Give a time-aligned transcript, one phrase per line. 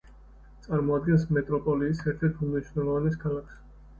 [0.67, 3.63] წარმოადგენს მეტროპოლიის ერთ-ერთ უმნიშვნელოვანეს ქალაქს.